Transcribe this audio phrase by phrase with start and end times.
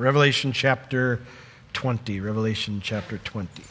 [0.00, 1.20] Revelation chapter
[1.74, 2.20] 20.
[2.20, 3.62] Revelation chapter 20.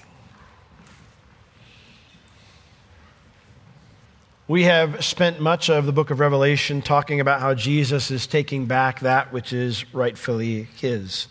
[4.48, 8.68] We have spent much of the book of Revelation talking about how Jesus is taking
[8.68, 11.28] back that which is rightfully his.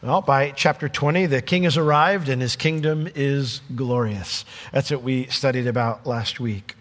[0.00, 4.44] Well, by chapter 20, the king has arrived and his kingdom is glorious.
[4.70, 6.76] That's what we studied about last week.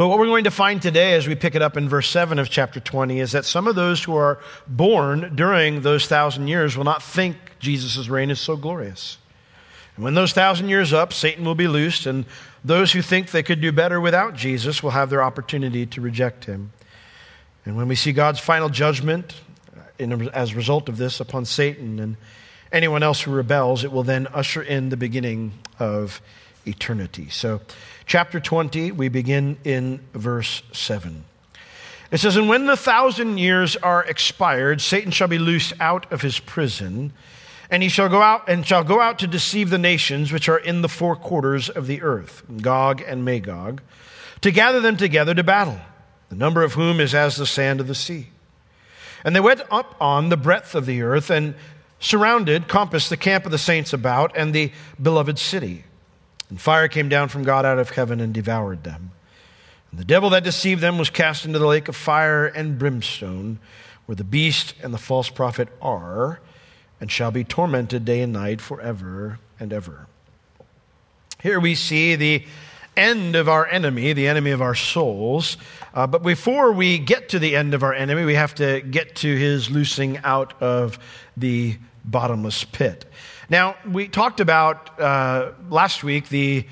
[0.00, 2.38] But what we're going to find today as we pick it up in verse 7
[2.38, 6.74] of chapter 20 is that some of those who are born during those thousand years
[6.74, 9.18] will not think Jesus' reign is so glorious.
[9.96, 12.24] And when those thousand years up, Satan will be loosed, and
[12.64, 16.46] those who think they could do better without Jesus will have their opportunity to reject
[16.46, 16.72] him.
[17.66, 19.34] And when we see God's final judgment
[19.76, 22.16] uh, in, as a result of this upon Satan and
[22.72, 26.22] anyone else who rebels, it will then usher in the beginning of
[26.66, 27.28] eternity.
[27.28, 27.60] So,
[28.10, 31.24] chapter 20, we begin in verse 7.
[32.10, 36.20] It says, And when the thousand years are expired, Satan shall be loosed out of
[36.20, 37.12] his prison,
[37.70, 40.58] and he shall go out and shall go out to deceive the nations which are
[40.58, 43.80] in the four quarters of the earth, Gog and Magog,
[44.40, 45.78] to gather them together to battle,
[46.30, 48.30] the number of whom is as the sand of the sea.
[49.22, 51.54] And they went up on the breadth of the earth and
[52.00, 55.84] surrounded, compassed the camp of the saints about and the beloved city.
[56.50, 59.12] And fire came down from God out of heaven and devoured them.
[59.90, 63.58] And the devil that deceived them was cast into the lake of fire and brimstone,
[64.06, 66.40] where the beast and the false prophet are,
[67.00, 70.06] and shall be tormented day and night forever and ever.
[71.42, 72.44] Here we see the
[72.96, 75.56] end of our enemy, the enemy of our souls.
[75.94, 79.16] Uh, but before we get to the end of our enemy, we have to get
[79.16, 80.98] to his loosing out of
[81.36, 83.04] the bottomless pit.
[83.48, 86.66] Now, we talked about uh, last week the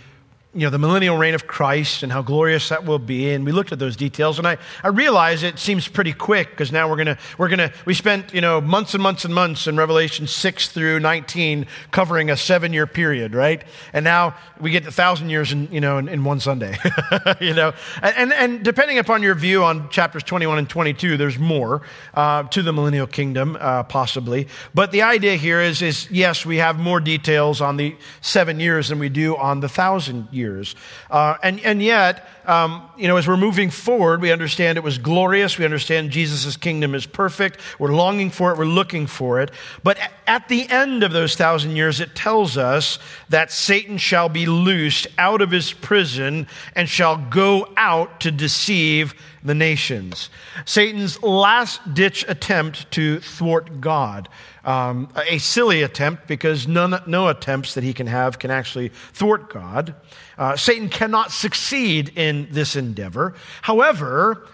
[0.54, 3.32] you know, the millennial reign of Christ and how glorious that will be.
[3.32, 4.38] And we looked at those details.
[4.38, 7.58] And I, I realize it seems pretty quick because now we're going to, we're going
[7.58, 11.66] to, we spent, you know, months and months and months in Revelation 6 through 19
[11.90, 13.62] covering a seven year period, right?
[13.92, 16.78] And now we get a thousand years in, you know, in, in one Sunday,
[17.42, 17.74] you know.
[18.00, 21.82] And, and depending upon your view on chapters 21 and 22, there's more
[22.14, 24.48] uh, to the millennial kingdom, uh, possibly.
[24.72, 28.88] But the idea here is, is yes, we have more details on the seven years
[28.88, 30.76] than we do on the thousand years years.
[31.10, 32.14] Uh, and, and yet,
[32.48, 35.58] um, you know, as we're moving forward, we understand it was glorious.
[35.58, 37.60] We understand Jesus' kingdom is perfect.
[37.78, 38.56] We're longing for it.
[38.56, 39.50] We're looking for it.
[39.82, 42.98] But at the end of those thousand years, it tells us
[43.28, 49.14] that Satan shall be loosed out of his prison and shall go out to deceive
[49.44, 50.30] the nations.
[50.64, 54.28] Satan's last ditch attempt to thwart God.
[54.64, 59.48] Um, a silly attempt because none, no attempts that he can have can actually thwart
[59.50, 59.94] God.
[60.36, 63.34] Uh, Satan cannot succeed in this endeavor.
[63.62, 64.46] However,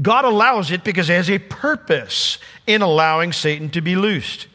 [0.00, 4.46] God allows it because he has a purpose in allowing Satan to be loosed.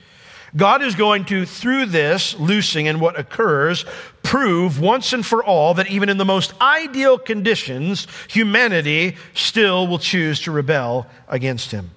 [0.56, 3.86] God is going to, through this loosing and what occurs,
[4.24, 10.00] prove once and for all that even in the most ideal conditions, humanity still will
[10.00, 11.92] choose to rebel against him.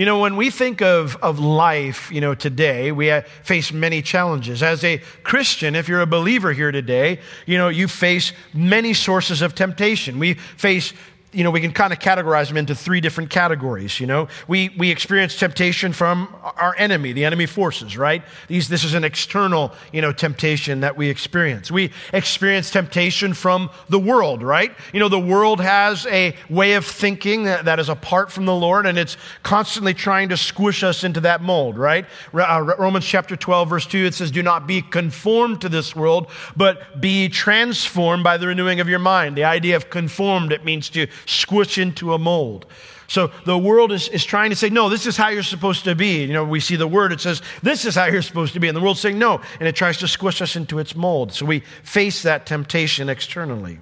[0.00, 4.00] You know, when we think of, of life, you know, today, we uh, face many
[4.00, 4.62] challenges.
[4.62, 9.42] As a Christian, if you're a believer here today, you know, you face many sources
[9.42, 10.18] of temptation.
[10.18, 10.94] We face
[11.32, 14.00] you know, we can kind of categorize them into three different categories.
[14.00, 18.22] You know, we, we experience temptation from our enemy, the enemy forces, right?
[18.48, 21.70] These, this is an external, you know, temptation that we experience.
[21.70, 24.74] We experience temptation from the world, right?
[24.92, 28.54] You know, the world has a way of thinking that, that is apart from the
[28.54, 32.06] Lord, and it's constantly trying to squish us into that mold, right?
[32.34, 36.28] Uh, Romans chapter 12, verse 2, it says, Do not be conformed to this world,
[36.56, 39.36] but be transformed by the renewing of your mind.
[39.36, 42.66] The idea of conformed, it means to squish into a mold.
[43.10, 45.96] So the world is, is trying to say, no, this is how you're supposed to
[45.96, 46.22] be.
[46.22, 48.68] You know, we see the word, it says, this is how you're supposed to be.
[48.68, 49.40] And the world's saying no.
[49.58, 51.32] And it tries to squish us into its mold.
[51.32, 53.80] So we face that temptation externally.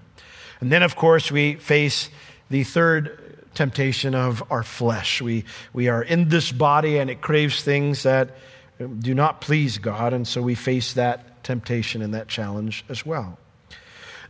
[0.60, 2.08] And then, of course, we face
[2.48, 5.20] the third temptation of our flesh.
[5.20, 5.44] We,
[5.74, 8.36] we are in this body and it craves things that
[9.00, 10.14] do not please God.
[10.14, 13.38] And so we face that temptation and that challenge as well.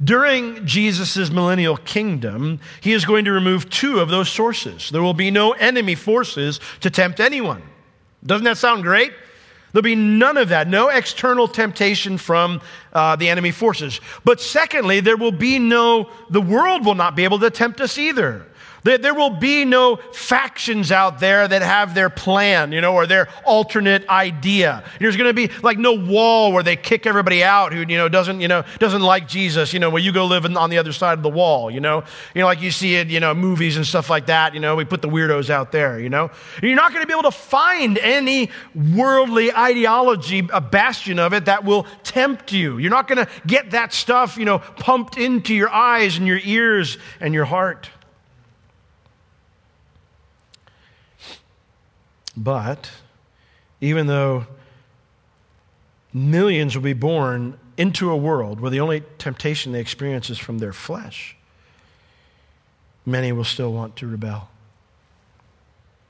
[0.03, 4.91] During Jesus' millennial kingdom, he is going to remove two of those sources.
[4.91, 7.62] There will be no enemy forces to tempt anyone.
[8.25, 9.12] Doesn't that sound great?
[9.73, 12.61] There'll be none of that, no external temptation from
[12.93, 14.00] uh, the enemy forces.
[14.25, 17.99] But secondly, there will be no, the world will not be able to tempt us
[17.99, 18.47] either.
[18.85, 23.29] There will be no factions out there that have their plan, you know, or their
[23.45, 24.85] alternate idea.
[24.99, 28.09] There's going to be like no wall where they kick everybody out who, you know,
[28.09, 30.93] doesn't, you know, doesn't like Jesus, you know, where you go live on the other
[30.93, 32.05] side of the wall, you know.
[32.35, 34.77] You know, like you see it, you know, movies and stuff like that, you know,
[34.77, 36.31] we put the weirdos out there, you know.
[36.63, 41.47] You're not going to be able to find any worldly ideology, a bastion of it
[41.47, 42.79] that will tempt you.
[42.79, 46.41] You're not going to get that stuff, you know, pumped into your eyes and your
[46.43, 47.91] ears and your heart.
[52.38, 52.90] But
[53.81, 54.46] even though
[56.12, 60.58] millions will be born into a world where the only temptation they experience is from
[60.58, 61.37] their flesh,
[63.05, 64.49] many will still want to rebel.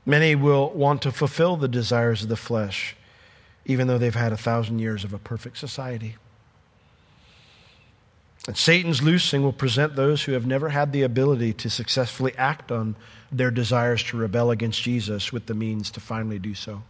[0.04, 2.94] Many will want to fulfill the desires of the flesh,
[3.64, 6.16] even though they've had a thousand years of a perfect society.
[8.48, 12.72] And Satan's loosing will present those who have never had the ability to successfully act
[12.72, 12.96] on
[13.30, 16.82] their desires to rebel against Jesus with the means to finally do so.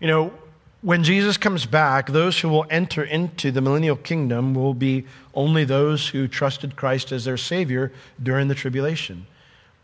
[0.00, 0.32] You know,
[0.80, 5.04] when Jesus comes back, those who will enter into the millennial kingdom will be
[5.34, 7.92] only those who trusted Christ as their Savior
[8.22, 9.26] during the tribulation.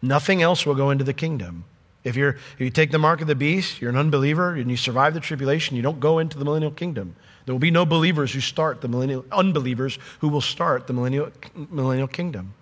[0.00, 1.64] Nothing else will go into the kingdom.
[2.02, 4.78] If, you're, if you take the mark of the beast, you're an unbeliever, and you
[4.78, 7.14] survive the tribulation, you don't go into the millennial kingdom.
[7.44, 11.30] There will be no believers who start the millennial, unbelievers who will start the millennial,
[11.54, 12.54] millennial kingdom.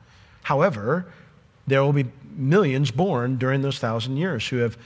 [0.43, 1.06] However,
[1.67, 2.06] there will be
[2.37, 4.79] millions born during those thousand years who have,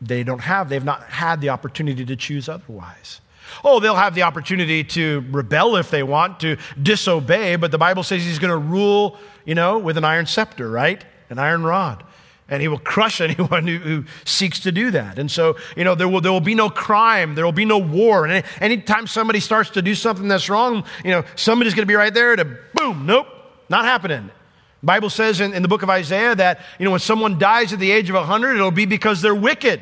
[0.00, 3.20] they don't have, they've not had the opportunity to choose otherwise.
[3.64, 8.02] Oh, they'll have the opportunity to rebel if they want, to disobey, but the Bible
[8.02, 11.04] says he's going to rule, you know, with an iron scepter, right?
[11.30, 12.04] An iron rod
[12.50, 15.18] and he will crush anyone who, who, seeks to do that.
[15.18, 17.78] And so, you know, there will, there will be no crime, there will be no
[17.78, 18.26] war.
[18.26, 21.94] And anytime somebody starts to do something that's wrong, you know, somebody's going to be
[21.94, 22.44] right there to
[22.74, 23.26] boom, nope,
[23.68, 24.30] not happening.
[24.80, 27.72] The Bible says in, in the book of Isaiah that, you know, when someone dies
[27.72, 29.80] at the age of 100, it'll be because they're wicked.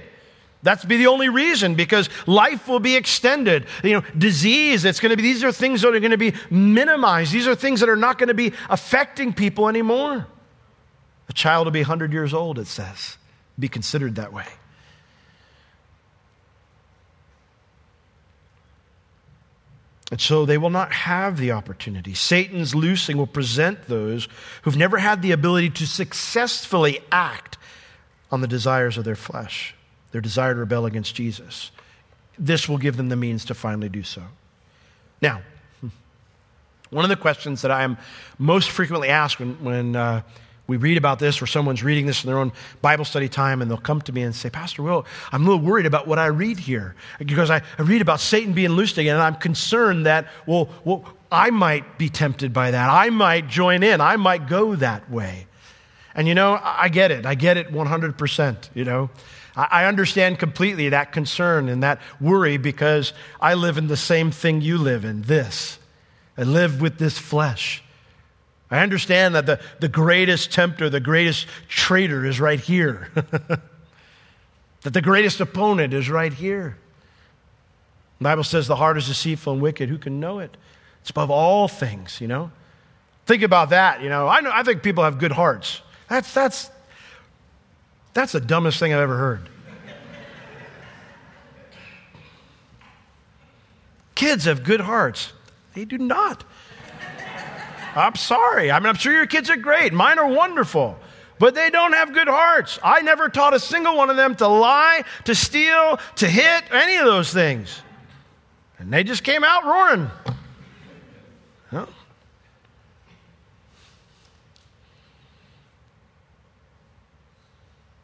[0.63, 3.67] That's be the only reason because life will be extended.
[3.85, 6.35] You know, disease, it's going to be, these are things that are going to be
[6.51, 7.33] minimized.
[7.33, 10.27] These are things that are not going to be affecting people anymore.
[11.29, 13.17] A child will be 100 years old, it says.
[13.59, 14.47] Be considered that way.
[20.11, 22.15] And so they will not have the opportunity.
[22.15, 24.27] Satan's loosing will present those
[24.63, 27.59] who've never had the ability to successfully act
[28.31, 29.75] on the desires of their flesh,
[30.13, 31.71] their desire to rebel against Jesus.
[32.39, 34.23] This will give them the means to finally do so.
[35.21, 35.43] Now,
[36.91, 37.99] one of the questions that I am
[38.39, 40.23] most frequently asked when, when uh,
[40.69, 43.71] we read about this or someone's reading this in their own Bible study time and
[43.71, 46.27] they'll come to me and say, Pastor Will, I'm a little worried about what I
[46.27, 50.29] read here because I, I read about Satan being loosed again and I'm concerned that,
[50.47, 52.91] well, well, I might be tempted by that.
[52.91, 54.03] I might join in.
[54.03, 55.47] I might go that way.
[56.15, 57.25] And you know, I get it.
[57.25, 59.09] I get it 100%, you know.
[59.57, 64.61] I understand completely that concern and that worry because I live in the same thing
[64.61, 65.79] you live in this.
[66.37, 67.83] I live with this flesh.
[68.71, 73.11] I understand that the, the greatest tempter, the greatest traitor is right here.
[73.15, 73.61] that
[74.83, 76.77] the greatest opponent is right here.
[78.19, 79.89] The Bible says the heart is deceitful and wicked.
[79.89, 80.57] Who can know it?
[81.01, 82.51] It's above all things, you know?
[83.25, 84.29] Think about that, you know.
[84.29, 85.81] I, know, I think people have good hearts.
[86.09, 86.71] That's, that's,
[88.13, 89.49] that's the dumbest thing I've ever heard.
[94.15, 95.33] Kids have good hearts.
[95.75, 96.43] They do not.
[97.99, 98.71] I'm sorry.
[98.71, 99.93] I mean, I'm sure your kids are great.
[99.93, 100.99] Mine are wonderful.
[101.39, 102.79] But they don't have good hearts.
[102.83, 106.97] I never taught a single one of them to lie, to steal, to hit, any
[106.97, 107.83] of those things.
[108.79, 110.11] And they just came out roaring.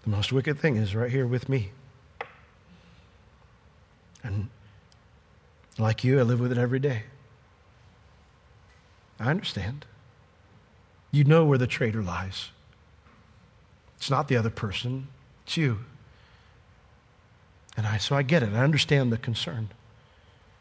[0.04, 1.70] The most wicked thing is right here with me.
[4.22, 4.50] And
[5.78, 7.04] like you, I live with it every day.
[9.18, 9.84] I understand.
[11.10, 12.50] You know where the traitor lies.
[13.96, 15.08] It's not the other person,
[15.46, 15.78] it's you.
[17.76, 18.52] And I, so I get it.
[18.52, 19.68] I understand the concern.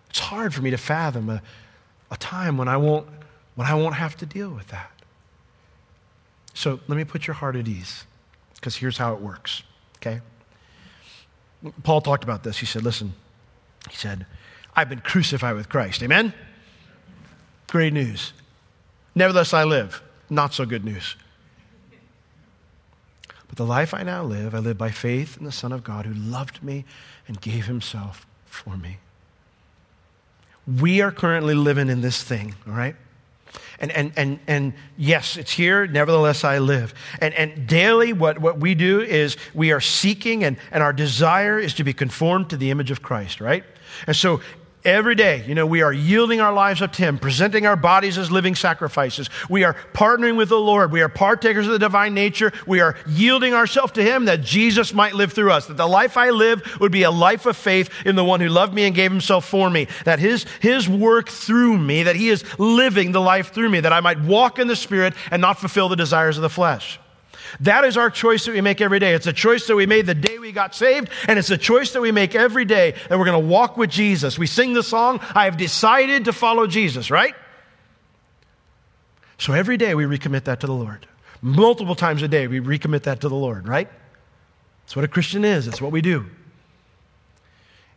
[0.10, 1.42] It's hard for me to fathom a,
[2.10, 3.08] a time when I, won't,
[3.56, 4.92] when I won't have to deal with that.
[6.54, 8.06] So let me put your heart at ease,
[8.56, 9.64] because here's how it works,
[9.98, 10.22] okay?
[11.84, 12.58] Paul talked about this.
[12.58, 13.14] He said, Listen,
[13.90, 14.26] he said,
[14.76, 16.04] I've been crucified with Christ.
[16.04, 16.34] Amen?
[17.68, 18.34] Great news.
[19.16, 20.02] Nevertheless, I live.
[20.30, 21.16] Not so good news.
[23.48, 26.06] But the life I now live, I live by faith in the Son of God
[26.06, 26.86] who loved me
[27.28, 28.98] and gave himself for me.
[30.80, 32.96] We are currently living in this thing, all right?
[33.80, 36.94] And, and, and, and yes, it's here, nevertheless I live.
[37.20, 41.60] And, and daily, what, what we do is we are seeking, and, and our desire
[41.60, 43.64] is to be conformed to the image of Christ, right?
[44.08, 44.42] And so
[44.86, 48.18] Every day, you know, we are yielding our lives up to Him, presenting our bodies
[48.18, 49.30] as living sacrifices.
[49.50, 50.92] We are partnering with the Lord.
[50.92, 52.52] We are partakers of the divine nature.
[52.68, 56.18] We are yielding ourselves to Him that Jesus might live through us, that the life
[56.18, 58.94] I live would be a life of faith in the one who loved me and
[58.94, 63.22] gave Himself for me, that His, His work through me, that He is living the
[63.22, 66.38] life through me, that I might walk in the Spirit and not fulfill the desires
[66.38, 67.00] of the flesh.
[67.62, 69.14] That is our choice that we make every day.
[69.14, 71.92] It's a choice that we made the day we got saved, and it's a choice
[71.94, 74.38] that we make every day that we're going to walk with Jesus.
[74.38, 77.36] We sing the song, I have decided to follow Jesus, right?
[79.38, 81.08] So every day we recommit that to the Lord.
[81.42, 83.90] Multiple times a day we recommit that to the Lord, right?
[84.84, 86.30] That's what a Christian is, it's what we do.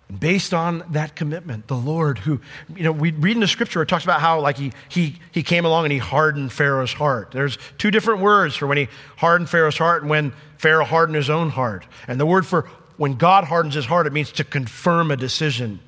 [0.09, 2.41] And based on that commitment, the Lord, who,
[2.75, 5.43] you know, we read in the scripture, it talks about how, like, he, he, he
[5.43, 7.33] came along and he hardened Pharaoh's heart.
[7.33, 11.29] There's two different words for when he hardened Pharaoh's heart and when Pharaoh hardened his
[11.29, 11.87] own heart.
[12.07, 15.81] And the word for when God hardens his heart, it means to confirm a decision.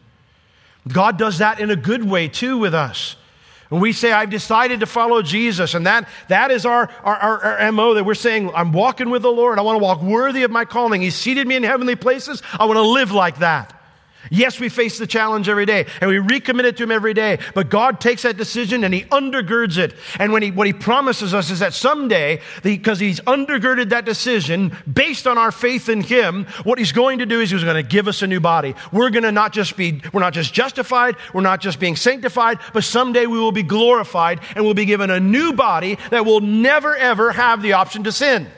[0.86, 3.16] God does that in a good way, too, with us.
[3.68, 7.42] When we say, I've decided to follow Jesus, and that, that is our, our, our,
[7.42, 9.58] our, MO that we're saying, I'm walking with the Lord.
[9.58, 11.02] I want to walk worthy of my calling.
[11.02, 12.42] He's seated me in heavenly places.
[12.58, 13.77] I want to live like that.
[14.30, 17.38] Yes, we face the challenge every day and we recommit it to Him every day,
[17.54, 19.94] but God takes that decision and He undergirds it.
[20.18, 24.76] And when he, what He promises us is that someday, because He's undergirded that decision
[24.92, 27.88] based on our faith in Him, what He's going to do is He's going to
[27.88, 28.74] give us a new body.
[28.92, 32.58] We're going to not just be, we're not just justified, we're not just being sanctified,
[32.72, 36.40] but someday we will be glorified and we'll be given a new body that will
[36.40, 38.48] never ever have the option to sin.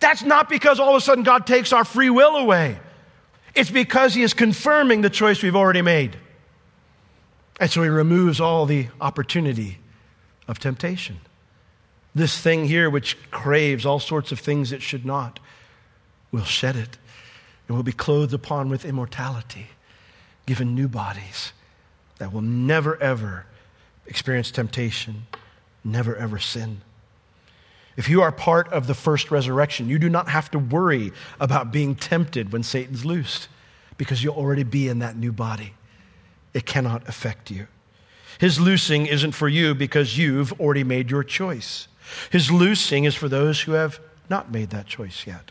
[0.00, 2.78] That's not because all of a sudden God takes our free will away.
[3.54, 6.16] It's because he is confirming the choice we've already made.
[7.60, 9.78] And so he removes all the opportunity
[10.48, 11.20] of temptation.
[12.14, 15.40] This thing here, which craves all sorts of things it should not,
[16.32, 16.98] will shed it
[17.66, 19.68] and will be clothed upon with immortality,
[20.46, 21.52] given new bodies
[22.18, 23.46] that will never, ever
[24.06, 25.26] experience temptation,
[25.82, 26.82] never, ever sin.
[27.96, 31.72] If you are part of the first resurrection, you do not have to worry about
[31.72, 33.48] being tempted when Satan's loosed
[33.96, 35.74] because you'll already be in that new body.
[36.52, 37.68] It cannot affect you.
[38.38, 41.88] His loosing isn't for you because you've already made your choice.
[42.30, 45.50] His loosing is for those who have not made that choice yet.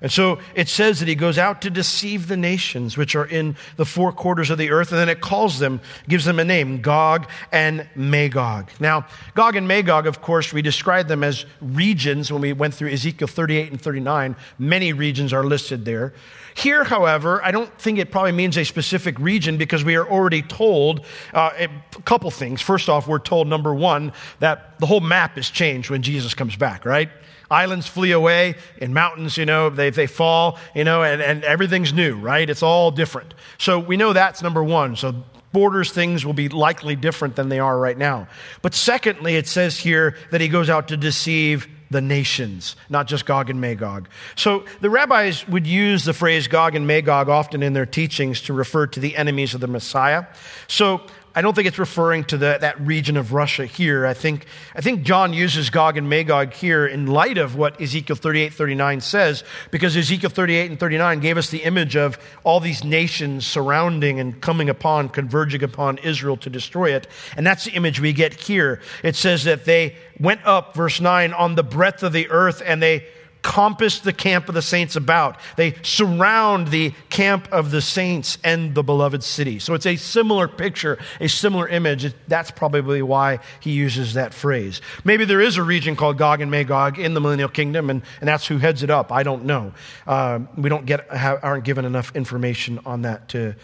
[0.00, 3.56] And so it says that he goes out to deceive the nations which are in
[3.76, 6.82] the four quarters of the earth, and then it calls them, gives them a name,
[6.82, 8.70] Gog and Magog.
[8.78, 12.90] Now, Gog and Magog, of course, we described them as regions when we went through
[12.90, 14.36] Ezekiel 38 and 39.
[14.58, 16.12] Many regions are listed there.
[16.54, 20.40] Here, however, I don't think it probably means a specific region because we are already
[20.40, 21.68] told uh, a
[22.02, 22.62] couple things.
[22.62, 26.56] First off, we're told, number one, that the whole map is changed when Jesus comes
[26.56, 27.10] back, right?
[27.50, 31.92] Islands flee away, in mountains, you know, they, they fall, you know, and, and everything's
[31.92, 32.48] new, right?
[32.48, 33.34] It's all different.
[33.58, 34.96] So we know that's number one.
[34.96, 35.14] So
[35.52, 38.28] borders, things will be likely different than they are right now.
[38.62, 43.26] But secondly, it says here that he goes out to deceive the nations, not just
[43.26, 44.08] Gog and Magog.
[44.34, 48.52] So the rabbis would use the phrase Gog and Magog often in their teachings to
[48.52, 50.26] refer to the enemies of the Messiah.
[50.66, 51.02] So
[51.36, 54.06] I don't think it's referring to the, that region of Russia here.
[54.06, 58.16] I think, I think John uses Gog and Magog here in light of what Ezekiel
[58.16, 62.84] 38, 39 says, because Ezekiel 38 and 39 gave us the image of all these
[62.84, 67.06] nations surrounding and coming upon, converging upon Israel to destroy it.
[67.36, 68.80] And that's the image we get here.
[69.02, 72.82] It says that they went up, verse 9, on the breadth of the earth and
[72.82, 73.04] they
[73.46, 75.38] compass the camp of the saints about.
[75.54, 79.60] They surround the camp of the saints and the beloved city.
[79.60, 82.12] So it's a similar picture, a similar image.
[82.26, 84.80] That's probably why he uses that phrase.
[85.04, 88.28] Maybe there is a region called Gog and Magog in the millennial kingdom, and, and
[88.28, 89.12] that's who heads it up.
[89.12, 89.72] I don't know.
[90.08, 93.54] Uh, we don't get, have, aren't given enough information on that to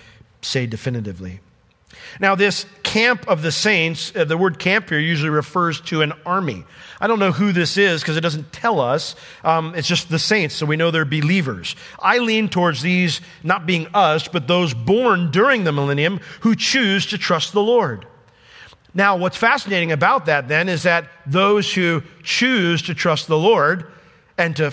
[0.42, 1.40] say definitively.
[2.20, 6.12] Now, this camp of the saints, uh, the word camp here usually refers to an
[6.26, 6.64] army.
[7.00, 9.16] I don't know who this is because it doesn't tell us.
[9.42, 11.74] Um, it's just the saints, so we know they're believers.
[11.98, 17.06] I lean towards these not being us, but those born during the millennium who choose
[17.06, 18.06] to trust the Lord.
[18.94, 23.90] Now, what's fascinating about that then is that those who choose to trust the Lord
[24.36, 24.72] and to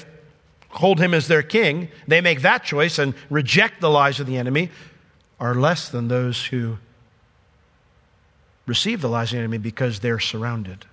[0.69, 4.37] hold him as their king, they make that choice and reject the lies of the
[4.37, 4.69] enemy,
[5.39, 6.77] are less than those who
[8.69, 10.85] receive the lies of the enemy because they're surrounded.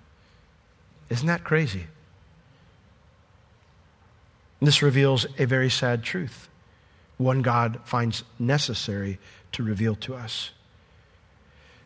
[1.10, 1.86] Isn't that crazy?
[4.60, 6.48] This reveals a very sad truth,
[7.18, 9.18] one God finds necessary
[9.52, 10.50] to reveal to us.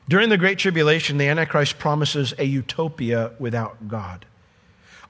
[0.09, 4.25] During the Great Tribulation, the Antichrist promises a utopia without God.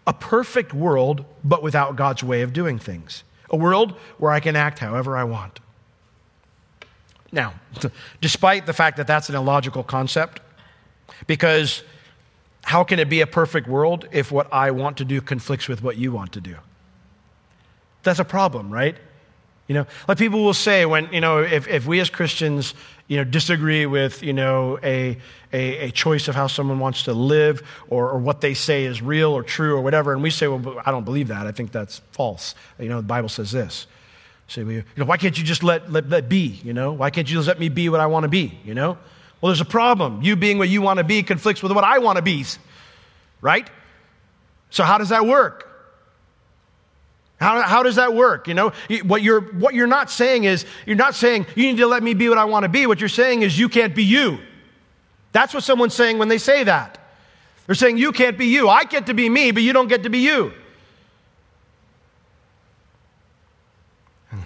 [0.06, 3.22] A perfect world, but without God's way of doing things.
[3.50, 5.60] A world where I can act however I want.
[7.32, 7.54] Now,
[8.20, 10.40] despite the fact that that's an illogical concept,
[11.26, 11.82] because
[12.62, 15.82] how can it be a perfect world if what I want to do conflicts with
[15.82, 16.56] what you want to do?
[18.02, 18.96] That's a problem, right?
[19.66, 22.74] You know, like people will say when, you know, if, if we as Christians,
[23.06, 25.16] you know, disagree with, you know, a,
[25.52, 29.00] a, a choice of how someone wants to live or, or what they say is
[29.00, 31.46] real or true or whatever, and we say, well, I don't believe that.
[31.46, 32.56] I think that's false.
[32.80, 33.86] You know, the Bible says this.
[34.48, 36.90] Say, well, you know, why can't you just let, let, let be, you know?
[36.90, 38.98] Why can't you just let me be what I want to be, you know?
[39.40, 40.22] Well, there's a problem.
[40.22, 42.44] You being what you want to be conflicts with what I want to be,
[43.40, 43.68] right?
[44.70, 45.66] So how does that work?
[47.40, 48.48] How, how does that work?
[48.48, 48.72] You know,
[49.04, 52.12] what you're, what you're not saying is, you're not saying, you need to let me
[52.12, 52.86] be what I want to be.
[52.86, 54.40] What you're saying is, you can't be you.
[55.32, 56.98] That's what someone's saying when they say that.
[57.64, 58.68] They're saying, you can't be you.
[58.68, 60.52] I get to be me, but you don't get to be you.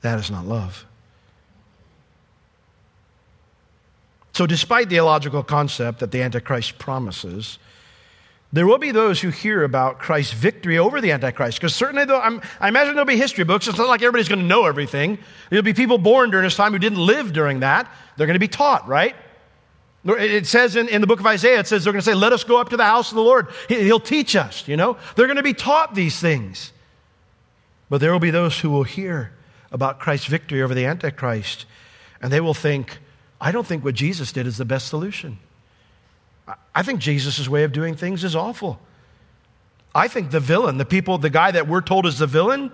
[0.00, 0.84] that is not love.
[4.32, 7.58] So, despite the illogical concept that the Antichrist promises,
[8.52, 11.58] there will be those who hear about Christ's victory over the Antichrist.
[11.58, 13.66] Because certainly, though, I'm, i imagine there'll be history books.
[13.66, 15.18] It's not like everybody's going to know everything.
[15.48, 17.90] There'll be people born during this time who didn't live during that.
[18.16, 19.16] They're going to be taught, right?
[20.04, 22.32] It says in, in the book of Isaiah, it says they're going to say, Let
[22.32, 23.48] us go up to the house of the Lord.
[23.68, 24.98] He'll teach us, you know?
[25.14, 26.72] They're going to be taught these things.
[27.88, 29.32] But there will be those who will hear
[29.70, 31.66] about Christ's victory over the Antichrist,
[32.20, 32.98] and they will think,
[33.42, 35.38] I don't think what Jesus did is the best solution.
[36.72, 38.78] I think Jesus' way of doing things is awful.
[39.92, 42.70] I think the villain, the people, the guy that we're told is the villain,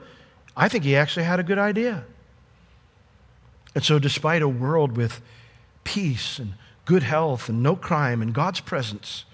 [0.54, 2.04] I think he actually had a good idea.
[3.74, 5.22] And so, despite a world with
[5.84, 6.52] peace and
[6.84, 9.24] good health and no crime and God's presence,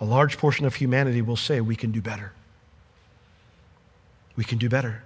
[0.00, 2.32] a large portion of humanity will say we can do better.
[4.36, 5.02] We can do better.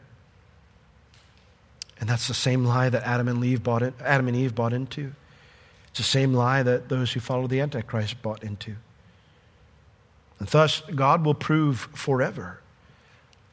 [2.00, 4.72] And that's the same lie that Adam and Eve bought in, Adam and Eve bought
[4.72, 5.12] into.
[5.88, 8.76] It's the same lie that those who follow the Antichrist bought into.
[10.38, 12.60] And thus, God will prove forever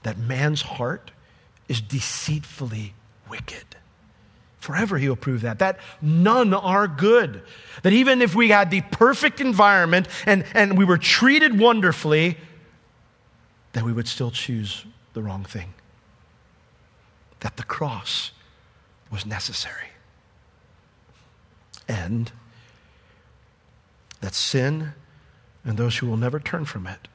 [0.03, 1.11] that man's heart
[1.67, 2.93] is deceitfully
[3.27, 3.65] wicked.
[4.59, 5.59] Forever, he will prove that.
[5.59, 7.41] That none are good.
[7.81, 12.37] That even if we had the perfect environment and, and we were treated wonderfully,
[13.73, 15.73] that we would still choose the wrong thing.
[17.41, 18.31] That the cross
[19.15, 19.87] was necessary
[21.87, 22.31] And
[24.19, 24.93] that sin
[25.63, 27.07] and those who will never turn from it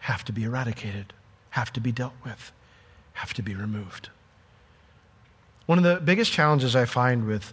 [0.00, 1.12] have to be eradicated,
[1.50, 2.50] have to be dealt with,
[3.12, 4.08] have to be removed.
[5.66, 7.52] One of the biggest challenges I find with,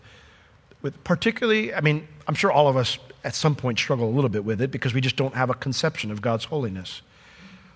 [0.81, 4.29] with particularly, I mean, I'm sure all of us at some point struggle a little
[4.29, 7.03] bit with it because we just don't have a conception of God's holiness.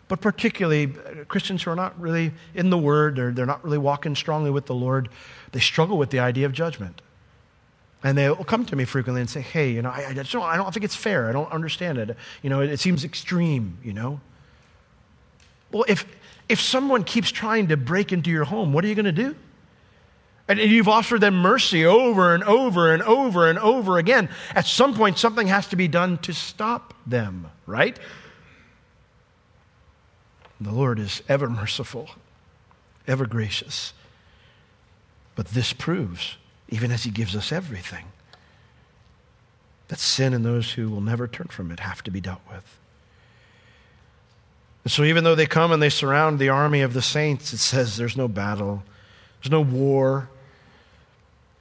[0.09, 3.77] But particularly uh, Christians who are not really in the Word, or they're not really
[3.77, 5.07] walking strongly with the Lord,
[5.53, 7.01] they struggle with the idea of judgment.
[8.03, 10.57] And they'll come to me frequently and say, hey, you know, I, I, don't, I
[10.57, 11.29] don't think it's fair.
[11.29, 12.17] I don't understand it.
[12.41, 14.19] You know, it, it seems extreme, you know.
[15.71, 16.05] Well, if,
[16.47, 19.35] if someone keeps trying to break into your home, what are you going to do?
[20.47, 24.29] And you've offered them mercy over and over and over and over again.
[24.55, 27.99] At some point, something has to be done to stop them, right?
[30.61, 32.09] The Lord is ever merciful,
[33.07, 33.93] ever gracious.
[35.35, 36.35] But this proves
[36.67, 38.05] even as He gives us everything.
[39.87, 42.77] That sin and those who will never turn from it have to be dealt with.
[44.83, 47.57] And so, even though they come and they surround the army of the saints, it
[47.57, 48.83] says there's no battle,
[49.41, 50.29] there's no war.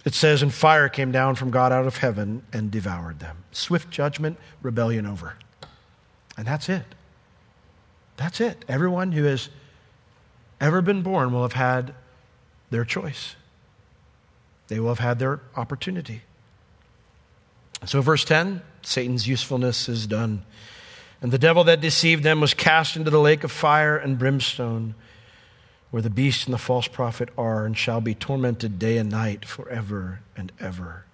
[0.05, 3.45] It says, and fire came down from God out of heaven and devoured them.
[3.53, 5.37] Swift judgment, rebellion over.
[6.37, 6.85] And that's it.
[8.19, 8.65] That's it.
[8.69, 9.49] Everyone who has
[10.61, 11.95] ever been born will have had
[12.71, 13.37] their choice
[14.69, 16.23] they will have had their opportunity.
[17.85, 20.45] So, verse 10 Satan's usefulness is done.
[21.21, 24.95] And the devil that deceived them was cast into the lake of fire and brimstone,
[25.91, 29.45] where the beast and the false prophet are, and shall be tormented day and night
[29.45, 31.05] forever and ever.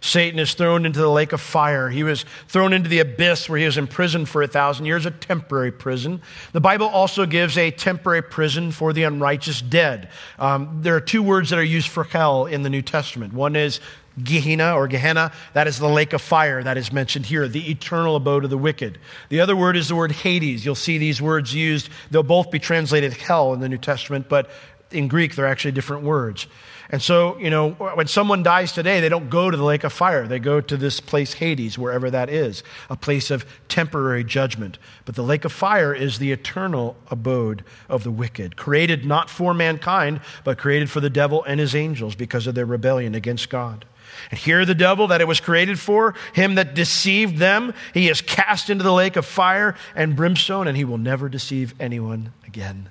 [0.00, 1.88] Satan is thrown into the lake of fire.
[1.88, 5.10] He was thrown into the abyss where he was imprisoned for a thousand years, a
[5.10, 6.22] temporary prison.
[6.52, 10.10] The Bible also gives a temporary prison for the unrighteous dead.
[10.38, 13.32] Um, there are two words that are used for hell in the New Testament.
[13.32, 13.80] One is
[14.22, 18.16] Gehenna or Gehenna, that is the lake of fire that is mentioned here, the eternal
[18.16, 18.98] abode of the wicked.
[19.28, 20.64] The other word is the word Hades.
[20.64, 21.88] You'll see these words used.
[22.10, 24.50] They'll both be translated hell in the New Testament, but
[24.90, 26.46] in Greek, they're actually different words.
[26.90, 29.92] And so, you know, when someone dies today, they don't go to the lake of
[29.92, 30.26] fire.
[30.26, 34.78] They go to this place, Hades, wherever that is, a place of temporary judgment.
[35.04, 39.52] But the lake of fire is the eternal abode of the wicked, created not for
[39.52, 43.84] mankind, but created for the devil and his angels because of their rebellion against God.
[44.30, 48.22] And here the devil that it was created for, him that deceived them, he is
[48.22, 52.88] cast into the lake of fire and brimstone, and he will never deceive anyone again.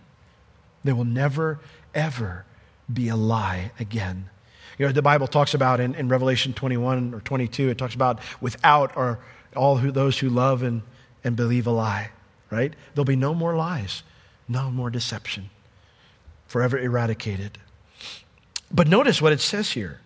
[0.84, 1.60] They will never,
[1.96, 2.46] ever
[2.92, 4.30] be a lie again.
[4.78, 8.20] You know, the Bible talks about in, in Revelation 21 or 22, it talks about
[8.42, 9.20] without are
[9.56, 10.84] all who, those who love and,
[11.24, 12.12] and believe a lie,
[12.52, 12.74] right?
[12.94, 14.04] There'll be no more lies,
[14.48, 15.50] no more deception,
[16.48, 17.58] forever eradicated.
[18.72, 20.00] But notice what it says here.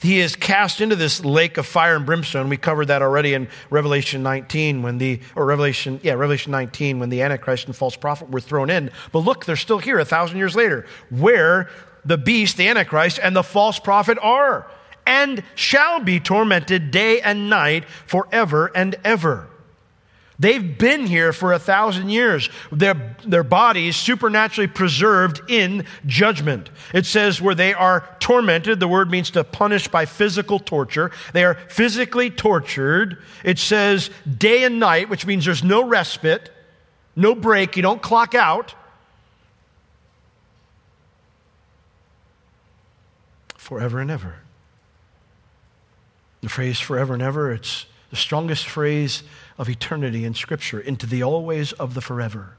[0.00, 2.48] He is cast into this lake of fire and brimstone.
[2.48, 7.08] We covered that already in Revelation 19 when the, or Revelation, yeah, Revelation 19 when
[7.08, 8.90] the Antichrist and false prophet were thrown in.
[9.12, 11.70] But look, they're still here a thousand years later, where
[12.04, 14.70] the beast, the Antichrist, and the false prophet are
[15.06, 19.48] and shall be tormented day and night forever and ever.
[20.38, 22.48] They've been here for a thousand years.
[22.72, 26.70] Their, their bodies supernaturally preserved in judgment.
[26.92, 31.12] It says where they are tormented, the word means to punish by physical torture.
[31.32, 33.22] They are physically tortured.
[33.44, 36.50] It says day and night, which means there's no respite,
[37.14, 38.74] no break, you don't clock out.
[43.64, 44.34] forever and ever.
[46.42, 49.22] The phrase forever and ever, it's the strongest phrase
[49.58, 52.56] of eternity in Scripture, into the always of the forever.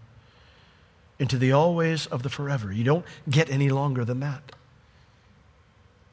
[1.19, 2.71] Into the always of the forever.
[2.71, 4.53] You don't get any longer than that.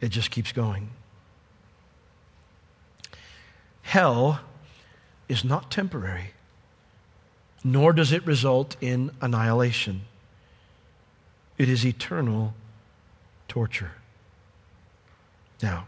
[0.01, 0.91] It just keeps going.
[3.83, 4.41] Hell
[5.29, 6.33] is not temporary,
[7.63, 10.03] nor does it result in annihilation.
[11.59, 12.55] It is eternal
[13.49, 13.93] torture.
[15.63, 15.87] Now,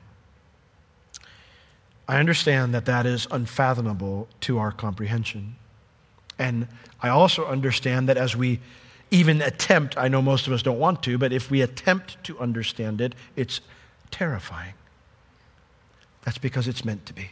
[2.07, 5.57] I understand that that is unfathomable to our comprehension.
[6.38, 6.69] And
[7.01, 8.61] I also understand that as we
[9.11, 12.38] even attempt, I know most of us don't want to, but if we attempt to
[12.38, 13.61] understand it, it's
[14.11, 14.75] terrifying.
[16.23, 17.31] That's because it's meant to be.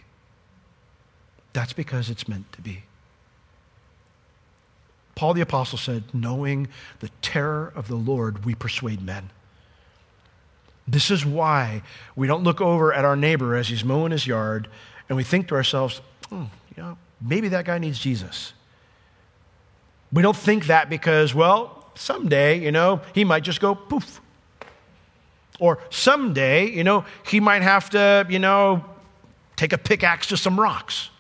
[1.53, 2.85] That's because it's meant to be.
[5.15, 6.69] Paul the Apostle said, Knowing
[7.01, 9.31] the terror of the Lord, we persuade men.
[10.87, 11.83] This is why
[12.17, 14.69] we don't look over at our neighbor as he's mowing his yard
[15.09, 16.45] and we think to ourselves, hmm,
[16.77, 18.53] you know, maybe that guy needs Jesus.
[20.13, 24.21] We don't think that because, well, someday, you know, he might just go poof.
[25.59, 28.85] Or someday, you know, he might have to, you know,
[29.57, 31.11] take a pickaxe to some rocks.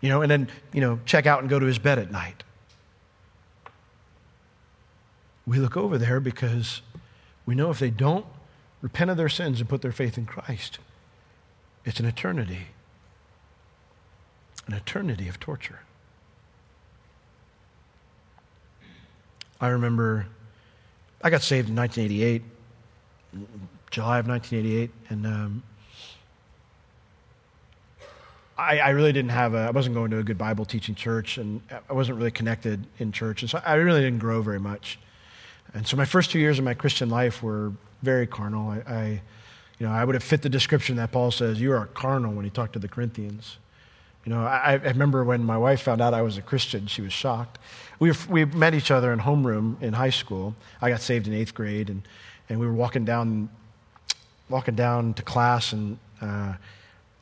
[0.00, 2.44] You know, and then, you know, check out and go to his bed at night.
[5.46, 6.82] We look over there because
[7.46, 8.26] we know if they don't
[8.80, 10.78] repent of their sins and put their faith in Christ,
[11.84, 12.66] it's an eternity,
[14.66, 15.80] an eternity of torture.
[19.60, 20.26] I remember
[21.22, 22.42] I got saved in 1988,
[23.90, 25.62] July of 1988, and um,
[28.58, 31.38] I, I, really didn't have a, I wasn't going to a good Bible teaching church,
[31.38, 34.98] and I wasn't really connected in church, and so I really didn't grow very much.
[35.74, 38.70] And so my first two years of my Christian life were very carnal.
[38.70, 39.22] I, I,
[39.78, 42.44] you know, I would have fit the description that Paul says, you are carnal when
[42.44, 43.56] he talked to the Corinthians.
[44.24, 47.02] You know, I, I remember when my wife found out I was a Christian, she
[47.02, 47.58] was shocked.
[47.98, 50.54] We, were, we met each other in homeroom in high school.
[50.80, 52.02] I got saved in eighth grade, and,
[52.48, 53.48] and we were walking down,
[54.48, 56.54] walking down to class, and uh,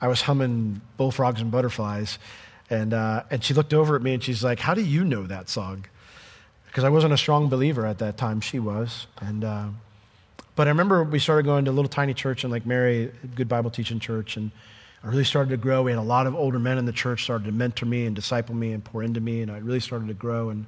[0.01, 2.19] I was humming Bullfrogs and Butterflies.
[2.69, 5.27] And, uh, and she looked over at me and she's like, How do you know
[5.27, 5.87] that song?
[6.71, 8.41] Because I wasn't a strong believer at that time.
[8.41, 9.09] She was.
[9.21, 9.67] And, uh,
[10.55, 13.49] but I remember we started going to a little tiny church in Lake Mary, good
[13.49, 14.53] Bible teaching church, and
[15.03, 15.83] I really started to grow.
[15.83, 18.15] We had a lot of older men in the church started to mentor me and
[18.15, 20.51] disciple me and pour into me, and I really started to grow.
[20.51, 20.67] And,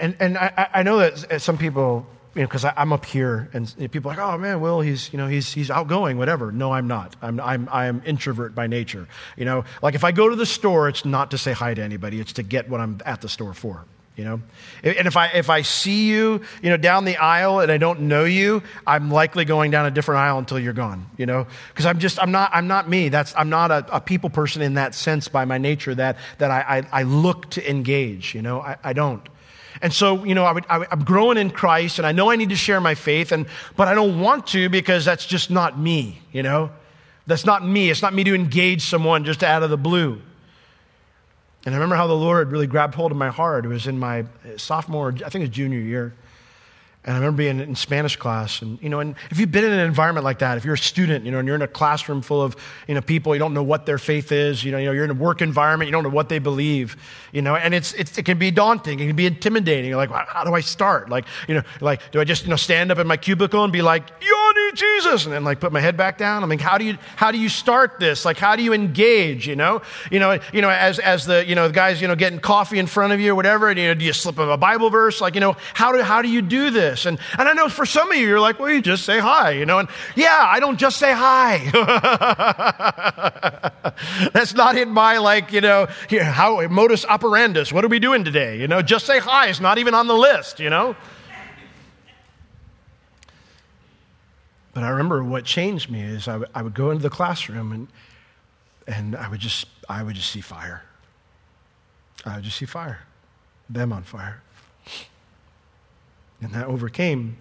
[0.00, 3.72] and, and I, I know that some people, you know, because I'm up here, and
[3.92, 6.50] people are like, oh man, Will, he's, you know, he's, he's outgoing, whatever.
[6.50, 7.14] No, I'm not.
[7.22, 9.06] I'm, I'm, I'm introvert by nature.
[9.36, 11.82] You know, like if I go to the store, it's not to say hi to
[11.82, 13.84] anybody, it's to get what I'm at the store for
[14.16, 14.40] you know?
[14.82, 18.00] And if i if i see you you know down the aisle and i don't
[18.00, 21.46] know you i'm likely going down a different aisle until you're gone you know?
[21.68, 23.08] Because i'm just i'm not i'm not me.
[23.08, 26.50] That's i'm not a, a, people person in that sense by my nature that that
[26.50, 28.60] i i, I look to engage you know?
[28.60, 29.26] I, I don't.
[29.82, 32.36] And so you know I would, I, i'm growing in christ and i know i
[32.36, 33.46] need to share my faith and
[33.76, 36.70] but i don't want to because that's just not me you know?
[37.26, 37.88] That's not me.
[37.88, 40.20] It's not me to engage someone just out of the blue
[41.64, 43.64] and I remember how the Lord really grabbed hold of my heart.
[43.64, 44.24] It was in my
[44.56, 46.14] sophomore, I think it was junior year.
[47.06, 49.72] And I remember being in Spanish class, and you know, and if you've been in
[49.72, 52.22] an environment like that, if you're a student, you know, and you're in a classroom
[52.22, 52.56] full of
[52.88, 55.04] you know people, you don't know what their faith is, you know, you know you're
[55.04, 56.96] in a work environment, you don't know what they believe,
[57.30, 59.90] you know, and it's, it's it can be daunting, it can be intimidating.
[59.90, 61.10] You're like, how do I start?
[61.10, 63.72] Like, you know, like do I just you know stand up in my cubicle and
[63.72, 66.42] be like, you Jesus, and then like put my head back down?
[66.42, 68.24] I mean, how do you how do you start this?
[68.24, 69.46] Like, how do you engage?
[69.46, 72.16] You know, you know, you know, as as the you know the guys you know
[72.16, 74.48] getting coffee in front of you or whatever, and you know, do you slip of
[74.48, 75.20] a Bible verse?
[75.20, 77.06] Like, you know, how do how do you do this?
[77.06, 79.52] And, and I know for some of you, you're like, well, you just say hi,
[79.52, 79.78] you know.
[79.78, 81.58] And yeah, I don't just say hi.
[84.32, 87.72] That's not in my, like, you know, how modus operandus.
[87.72, 88.58] What are we doing today?
[88.58, 89.48] You know, just say hi.
[89.48, 90.96] It's not even on the list, you know.
[94.74, 97.72] But I remember what changed me is I, w- I would go into the classroom
[97.72, 97.88] and,
[98.88, 100.82] and I would just I would just see fire.
[102.26, 103.00] I would just see fire,
[103.70, 104.42] them on fire.
[106.40, 107.36] And that overcame,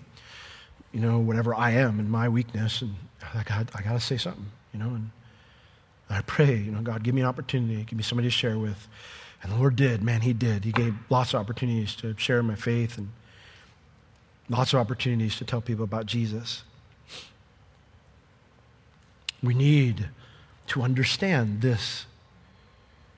[0.92, 2.82] you know, whatever I am and my weakness.
[2.82, 2.94] And
[3.34, 3.44] I
[3.74, 4.90] I got to say something, you know.
[4.90, 5.10] And
[6.10, 8.88] I pray, you know, God, give me an opportunity, give me somebody to share with.
[9.42, 10.64] And the Lord did, man, He did.
[10.66, 13.10] He gave lots of opportunities to share my faith and
[14.50, 16.64] lots of opportunities to tell people about Jesus.
[19.44, 20.10] We need
[20.68, 22.06] to understand this.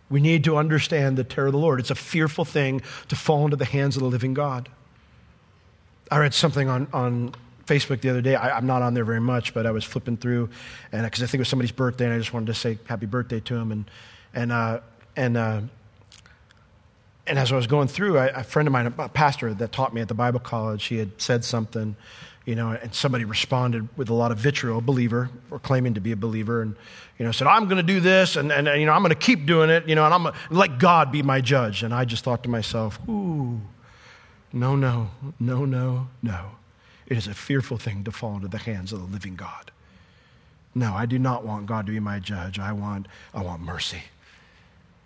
[0.10, 1.80] We need to understand the terror of the Lord.
[1.80, 4.70] It's a fearful thing to fall into the hands of the living God.
[6.12, 7.34] I read something on, on
[7.66, 8.36] Facebook the other day.
[8.36, 10.50] I, am not on there very much, but I was flipping through,
[10.92, 13.06] and because I think it was somebody's birthday, and I just wanted to say happy
[13.06, 13.72] birthday to him.
[13.72, 13.86] And
[14.34, 14.82] and uh,
[15.16, 15.62] and uh,
[17.28, 19.94] and as I was going through, I, a friend of mine, a pastor that taught
[19.94, 21.96] me at the Bible college, he had said something,
[22.46, 26.02] you know, and somebody responded with a lot of vitriol, a believer or claiming to
[26.02, 26.76] be a believer, and
[27.18, 29.16] you know said, "I'm going to do this, and, and you know I'm going to
[29.16, 32.06] keep doing it, you know, and I'm gonna, let God be my judge." And I
[32.06, 33.62] just thought to myself, "Ooh."
[34.56, 36.52] No, no, no, no, no.
[37.08, 39.72] It is a fearful thing to fall into the hands of the living God.
[40.74, 42.58] No, I do not want God to be my judge.
[42.58, 44.04] I want, I want mercy.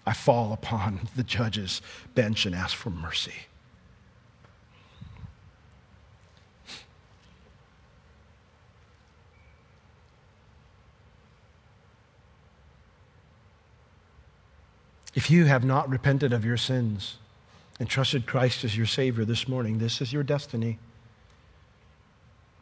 [0.06, 1.82] I fall upon the judge's
[2.14, 3.34] bench and ask for mercy.
[15.20, 17.18] If you have not repented of your sins,
[17.78, 20.80] and trusted Christ as your Savior this morning, this is your destiny.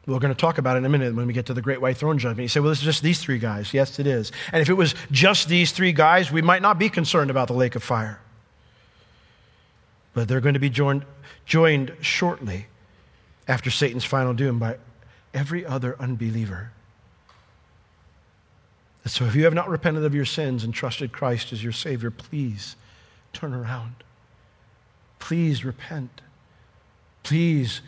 [0.08, 1.82] We're going to talk about it in a minute when we get to the great
[1.82, 2.42] white throne judgment.
[2.42, 3.76] You say, well, it's just these three guys.
[3.76, 4.32] Yes, it is.
[4.52, 7.54] And if it was just these three guys, we might not be concerned about the
[7.54, 8.20] lake of fire.
[10.16, 11.06] But they're going to be joined,
[11.46, 12.66] joined shortly
[13.48, 14.78] after Satan's final doom by
[15.32, 16.72] every other unbeliever.
[19.08, 21.72] And so if you have not repented of your sins and trusted Christ as your
[21.72, 22.76] Savior, please
[23.32, 23.96] turn around.
[25.18, 26.20] Please repent.
[27.24, 27.80] Please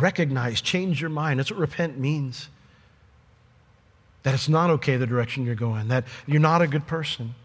[0.00, 1.38] recognize, change your mind.
[1.38, 2.48] That's what repent means.
[4.24, 7.36] That it's not okay the direction you're going, that you're not a good person,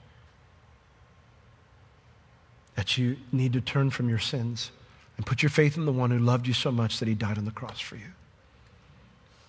[2.73, 4.71] that you need to turn from your sins
[5.17, 7.37] and put your faith in the one who loved you so much that he died
[7.37, 8.11] on the cross for you.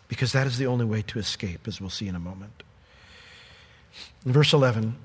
[0.08, 2.62] Because that is the only way to escape, as we'll see in a moment.
[4.24, 4.96] In verse 11,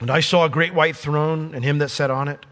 [0.00, 2.44] and I saw a great white throne and him that sat on it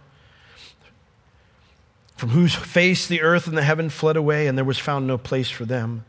[2.16, 5.18] from whose face the earth and the heaven fled away, and there was found no
[5.18, 6.04] place for them.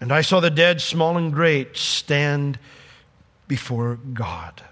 [0.00, 2.60] And I saw the dead, small and great, stand
[3.48, 4.62] before God.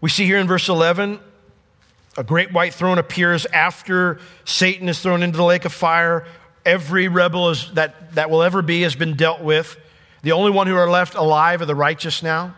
[0.00, 1.20] We see here in verse 11
[2.16, 6.26] a great white throne appears after Satan is thrown into the lake of fire.
[6.66, 9.78] Every rebel is, that, that will ever be has been dealt with.
[10.22, 12.56] The only one who are left alive are the righteous now.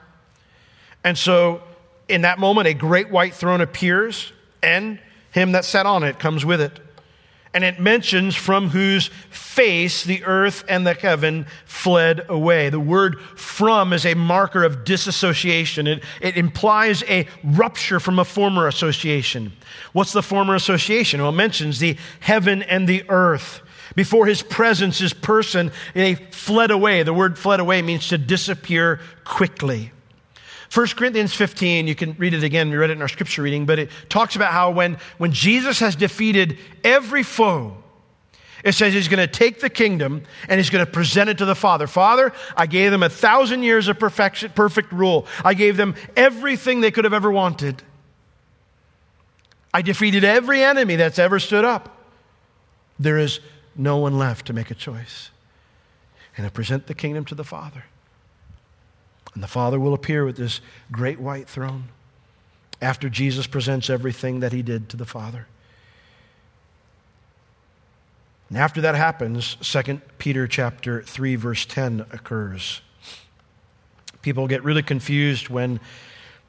[1.03, 1.63] And so,
[2.09, 4.99] in that moment, a great white throne appears, and
[5.31, 6.81] him that sat on it comes with it.
[7.55, 12.69] And it mentions from whose face the earth and the heaven fled away.
[12.69, 15.87] The word from is a marker of disassociation.
[15.87, 19.53] It, it implies a rupture from a former association.
[19.93, 21.21] What's the former association?
[21.21, 23.61] Well, it mentions the heaven and the earth.
[23.95, 27.03] Before his presence, his person, they fled away.
[27.03, 29.93] The word fled away means to disappear quickly.
[30.73, 32.71] 1 Corinthians 15, you can read it again.
[32.71, 35.79] We read it in our scripture reading, but it talks about how when, when Jesus
[35.79, 37.77] has defeated every foe,
[38.65, 41.45] it says he's going to take the kingdom and he's going to present it to
[41.45, 41.87] the Father.
[41.87, 45.27] Father, I gave them a thousand years of perfection, perfect rule.
[45.45, 47.83] I gave them everything they could have ever wanted.
[49.73, 51.97] I defeated every enemy that's ever stood up.
[52.99, 53.41] There is
[53.77, 55.31] no one left to make a choice.
[56.37, 57.85] And I present the kingdom to the Father.
[59.35, 60.61] And the Father will appear with this
[60.91, 61.89] great white throne
[62.81, 65.47] after Jesus presents everything that he did to the Father.
[68.49, 72.83] And after that happens, 2 Peter chapter 3 verse 10 occurs.
[74.23, 75.81] People get really confused when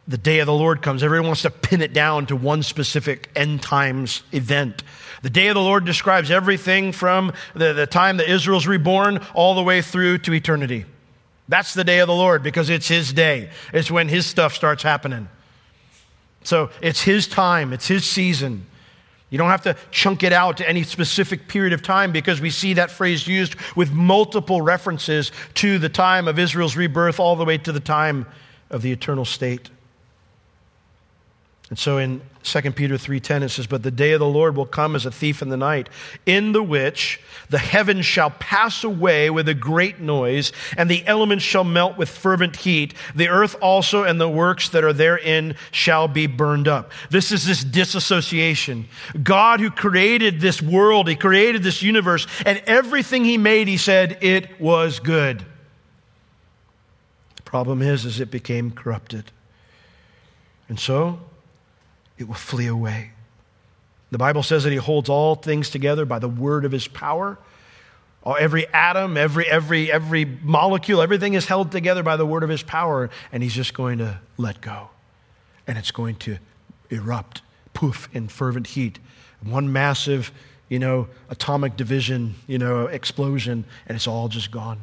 [0.08, 1.04] the day of the Lord comes.
[1.04, 4.84] Everyone wants to pin it down to one specific end times event.
[5.26, 9.56] The day of the Lord describes everything from the, the time that Israel's reborn all
[9.56, 10.86] the way through to eternity.
[11.50, 13.50] That's the day of the Lord because it's His day.
[13.74, 15.28] It's when His stuff starts happening.
[16.44, 18.68] So it's His time, it's His season.
[19.32, 22.52] You don't have to chunk it out to any specific period of time because we
[22.52, 27.46] see that phrase used with multiple references to the time of Israel's rebirth all the
[27.46, 28.28] way to the time
[28.70, 29.72] of the eternal state.
[31.70, 34.68] And so in 2 Peter 3:10 it says but the day of the Lord will
[34.68, 35.90] come as a thief in the night
[36.28, 41.44] in the which the heavens shall pass away with a great noise and the elements
[41.44, 46.08] shall melt with fervent heat the earth also and the works that are therein shall
[46.08, 46.92] be burned up.
[47.10, 48.88] This is this disassociation.
[49.24, 54.20] God who created this world, he created this universe and everything he made he said
[54.22, 55.44] it was good.
[57.38, 59.32] The problem is is it became corrupted.
[60.70, 61.20] And so
[62.18, 63.12] it will flee away.
[64.12, 67.38] The Bible says that He holds all things together by the word of His power.
[68.26, 72.50] Uh, every atom, every, every, every molecule, everything is held together by the word of
[72.50, 74.90] His power, and He's just going to let go.
[75.68, 76.38] And it's going to
[76.90, 77.42] erupt,
[77.74, 79.00] poof, in fervent heat.
[79.44, 80.32] One massive,
[80.70, 84.80] you know, atomic division, you know, explosion, and it's all just gone.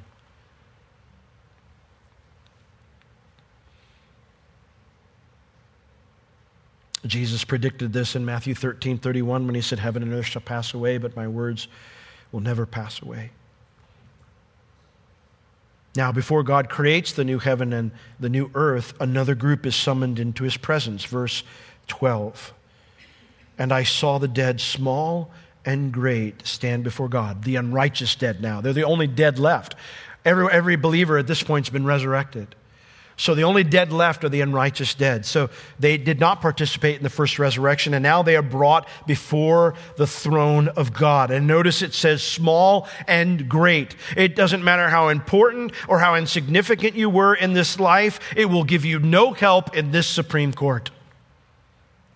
[7.07, 10.73] Jesus predicted this in Matthew 13 31 when he said, Heaven and earth shall pass
[10.73, 11.69] away, but my words
[12.31, 13.31] will never pass away.
[15.95, 20.19] Now, before God creates the new heaven and the new earth, another group is summoned
[20.19, 21.05] into his presence.
[21.05, 21.43] Verse
[21.89, 22.55] 12.
[23.59, 25.31] And I saw the dead, small
[25.65, 27.45] and great, stand before God.
[27.45, 28.61] The unrighteous dead now.
[28.61, 29.75] They're the only dead left.
[30.25, 32.55] Every, every believer at this point has been resurrected.
[33.23, 35.25] So the only dead left are the unrighteous dead.
[35.25, 39.75] So they did not participate in the first resurrection, and now they are brought before
[39.97, 41.31] the throne of God.
[41.31, 43.95] And notice it says small and great.
[44.17, 48.65] It doesn't matter how important or how insignificant you were in this life, it will
[48.65, 50.91] give you no help in this Supreme Court.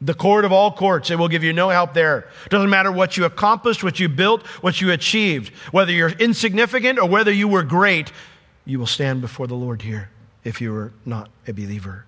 [0.01, 2.29] The court of all courts, it will give you no help there.
[2.47, 5.55] It doesn't matter what you accomplished, what you built, what you achieved.
[5.71, 8.11] Whether you're insignificant or whether you were great,
[8.65, 10.11] you will stand before the Lord here
[10.47, 12.07] if you were not a believer.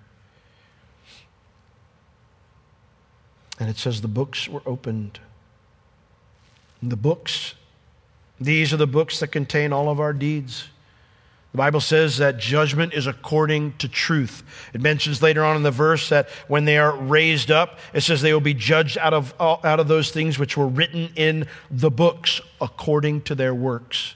[3.59, 5.19] And it says the books were opened.
[6.81, 7.55] The books,
[8.39, 10.69] these are the books that contain all of our deeds.
[11.51, 14.43] The Bible says that judgment is according to truth.
[14.73, 18.21] It mentions later on in the verse that when they are raised up, it says
[18.21, 21.91] they will be judged out of, out of those things which were written in the
[21.91, 24.15] books according to their works.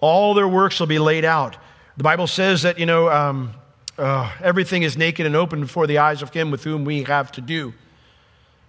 [0.00, 1.56] All their works will be laid out.
[1.98, 3.54] The Bible says that, you know, um,
[3.98, 7.32] uh, everything is naked and open before the eyes of Him with whom we have
[7.32, 7.74] to do.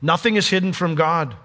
[0.01, 1.35] Nothing is hidden from God.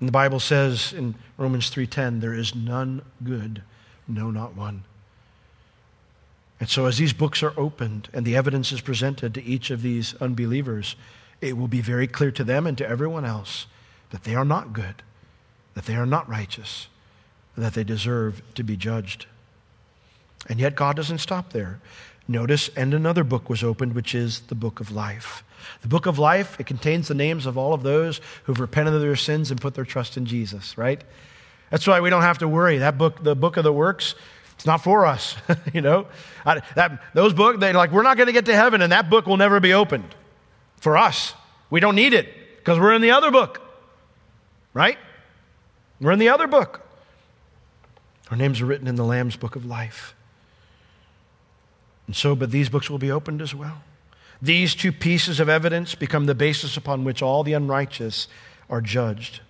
[0.00, 3.62] And the Bible says in Romans 3:10, there is none good,
[4.08, 4.84] no, not one.
[6.58, 9.82] And so as these books are opened and the evidence is presented to each of
[9.82, 10.96] these unbelievers,
[11.42, 13.66] it will be very clear to them and to everyone else
[14.08, 15.02] that they are not good,
[15.74, 16.88] that they are not righteous,
[17.54, 19.26] that they deserve to be judged.
[20.48, 21.80] And yet, God doesn't stop there.
[22.28, 25.44] Notice, and another book was opened, which is the book of life.
[25.82, 29.00] The book of life, it contains the names of all of those who've repented of
[29.00, 31.02] their sins and put their trust in Jesus, right?
[31.70, 32.78] That's why we don't have to worry.
[32.78, 34.14] That book, the book of the works,
[34.54, 35.36] it's not for us,
[35.72, 36.06] you know?
[36.44, 39.10] I, that, those books, they like, we're not going to get to heaven, and that
[39.10, 40.14] book will never be opened
[40.76, 41.34] for us.
[41.70, 42.28] We don't need it
[42.58, 43.60] because we're in the other book,
[44.74, 44.98] right?
[46.00, 46.86] We're in the other book.
[48.30, 50.14] Our names are written in the Lamb's book of life.
[52.12, 53.80] And so, but these books will be opened as well.
[54.42, 58.28] These two pieces of evidence become the basis upon which all the unrighteous
[58.68, 59.40] are judged.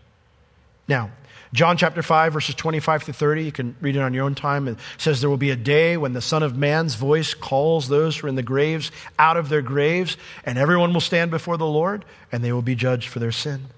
[0.87, 1.11] Now,
[1.53, 4.69] John chapter 5, verses 25 to 30, you can read it on your own time.
[4.69, 8.17] It says, There will be a day when the Son of Man's voice calls those
[8.17, 11.67] who are in the graves out of their graves, and everyone will stand before the
[11.67, 13.71] Lord, and they will be judged for their sin.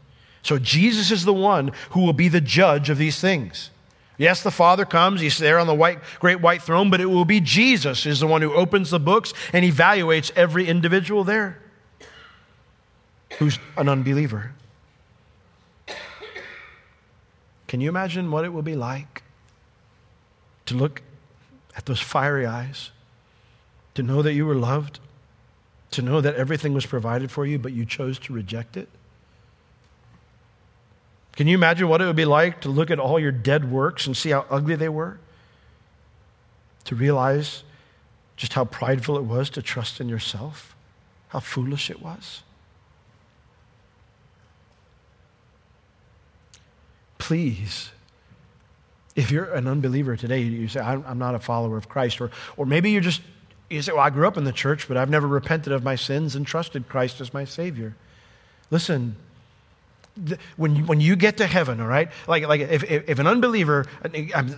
[0.42, 3.70] So Jesus is the one who will be the judge of these things.
[4.16, 7.24] Yes, the Father comes, he's there on the white, great white throne, but it will
[7.24, 11.60] be Jesus is the one who opens the books and evaluates every individual there
[13.38, 14.52] who's an unbeliever.
[17.66, 19.22] Can you imagine what it will be like
[20.66, 21.02] to look
[21.76, 22.90] at those fiery eyes,
[23.94, 25.00] to know that you were loved,
[25.90, 28.88] to know that everything was provided for you, but you chose to reject it?
[31.36, 34.06] Can you imagine what it would be like to look at all your dead works
[34.06, 35.18] and see how ugly they were?
[36.84, 37.64] To realize
[38.36, 40.74] just how prideful it was to trust in yourself,
[41.28, 42.42] how foolish it was?
[47.18, 47.90] Please,
[49.16, 52.66] if you're an unbeliever today, you say, I'm not a follower of Christ, or, or
[52.66, 53.22] maybe you're just,
[53.70, 55.96] you say, Well, I grew up in the church, but I've never repented of my
[55.96, 57.96] sins and trusted Christ as my Savior.
[58.70, 59.16] Listen,
[60.56, 62.10] when you, when you get to heaven, all right?
[62.28, 63.86] Like, like if, if, if an unbeliever,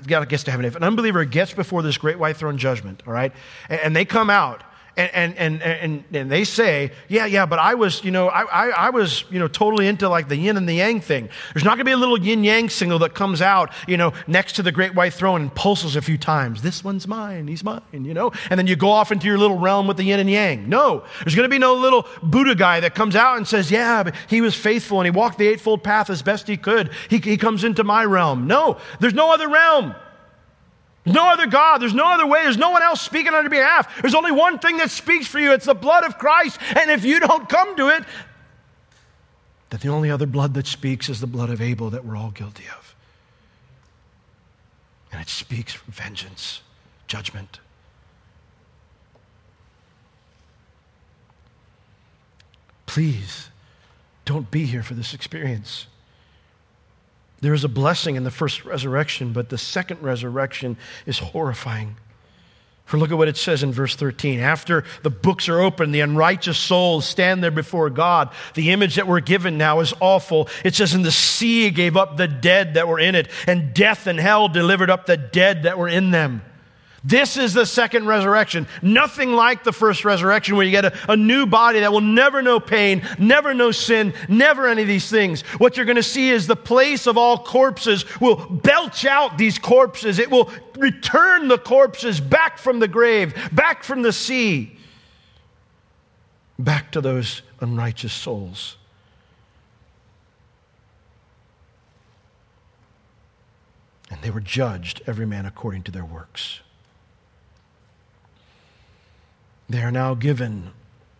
[0.06, 3.12] got to to heaven, if an unbeliever gets before this great white throne judgment, all
[3.12, 3.32] right,
[3.68, 4.62] and, and they come out
[4.96, 8.68] and, and, and, and, they say, yeah, yeah, but I was, you know, I, I,
[8.70, 11.28] I was, you know, totally into like the yin and the yang thing.
[11.52, 14.14] There's not going to be a little yin yang signal that comes out, you know,
[14.26, 16.62] next to the great white throne and pulses a few times.
[16.62, 18.32] This one's mine, he's mine, you know?
[18.48, 20.68] And then you go off into your little realm with the yin and yang.
[20.70, 24.02] No, there's going to be no little Buddha guy that comes out and says, yeah,
[24.02, 26.90] but he was faithful and he walked the Eightfold Path as best he could.
[27.10, 28.46] He, he comes into my realm.
[28.46, 29.94] No, there's no other realm.
[31.06, 31.78] No other God.
[31.78, 32.42] There's no other way.
[32.42, 34.02] There's no one else speaking on your behalf.
[34.02, 35.52] There's only one thing that speaks for you.
[35.52, 36.58] It's the blood of Christ.
[36.76, 38.04] And if you don't come to it,
[39.70, 42.32] that the only other blood that speaks is the blood of Abel that we're all
[42.32, 42.94] guilty of.
[45.12, 46.60] And it speaks from vengeance,
[47.06, 47.60] judgment.
[52.86, 53.48] Please
[54.24, 55.86] don't be here for this experience.
[57.40, 61.96] There is a blessing in the first resurrection, but the second resurrection is horrifying.
[62.86, 64.38] For look at what it says in verse 13.
[64.38, 68.32] After the books are opened, the unrighteous souls stand there before God.
[68.54, 70.48] The image that we're given now is awful.
[70.64, 74.06] It says, And the sea gave up the dead that were in it, and death
[74.06, 76.42] and hell delivered up the dead that were in them.
[77.06, 78.66] This is the second resurrection.
[78.82, 82.42] Nothing like the first resurrection where you get a, a, new body that will never
[82.42, 85.42] know pain, never know sin, never any of these things.
[85.58, 89.56] What you're going to see is the place of all corpses will belch out these
[89.56, 90.18] corpses.
[90.18, 94.76] It will return the corpses back from the grave, back from the sea,
[96.58, 98.78] back to those unrighteous souls.
[104.10, 106.62] And they were judged, every man according to their works.
[109.68, 110.70] They are now given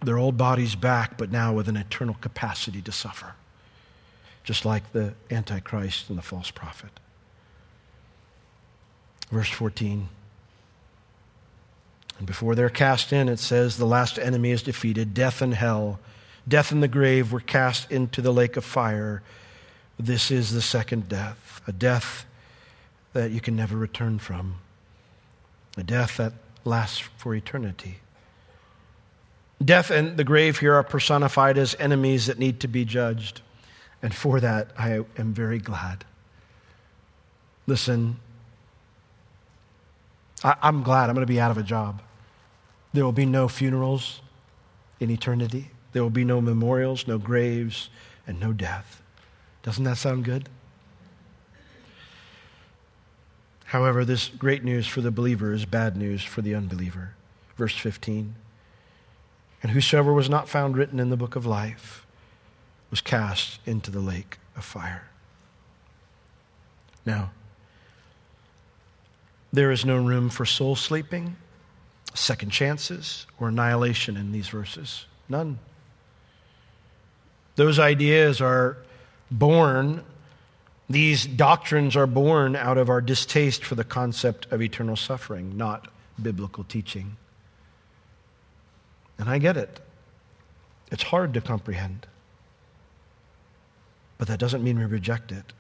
[0.03, 3.35] their old bodies back, but now with an eternal capacity to suffer,
[4.45, 6.91] just like the Antichrist and the false prophet.
[9.31, 10.09] Verse 14.
[12.19, 15.13] And before they're cast in, it says, the last enemy is defeated.
[15.13, 15.99] Death and hell,
[16.47, 19.23] death and the grave were cast into the lake of fire.
[19.99, 22.25] This is the second death, a death
[23.13, 24.57] that you can never return from,
[25.77, 26.35] a death that
[26.65, 27.97] lasts for eternity.
[29.65, 33.41] Death and the grave here are personified as enemies that need to be judged.
[34.03, 36.05] And for that, I am very glad.
[37.67, 38.17] Listen,
[40.45, 42.03] I, am glad I'm going to be out of a job.
[42.93, 44.21] There will be no funerals
[45.01, 47.91] in eternity, there will be no memorials, no graves,
[48.27, 49.03] and no death.
[49.63, 50.49] Doesn't that sound good?
[53.65, 57.15] However, this great news for the believer is bad news for the unbeliever.
[57.57, 58.35] Verse 15.
[59.67, 62.07] And whosoever was not found written in the book of life
[62.89, 65.09] was cast into the lake of fire.
[67.05, 67.33] Now,
[69.53, 71.35] there is no room for soul sleeping,
[72.15, 75.05] second chances, or annihilation in these verses.
[75.29, 75.59] None.
[77.57, 78.77] Those ideas are
[79.33, 80.05] born,
[80.89, 85.89] these doctrines are born out of our distaste for the concept of eternal suffering, not
[86.23, 87.17] biblical teaching.
[89.19, 89.81] And I get it.
[90.91, 92.07] It's hard to comprehend.
[94.19, 95.53] But that doesn't mean we reject it.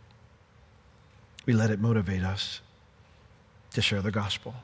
[1.44, 2.60] We let it motivate us
[3.72, 4.54] to share the gospel.